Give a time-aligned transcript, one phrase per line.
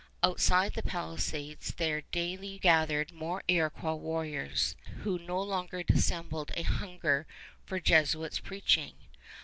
[0.23, 7.27] Outside the palisades there daily gathered more Iroquois warriors, who no longer dissembled a hunger
[7.67, 8.95] for Jesuits' preaching.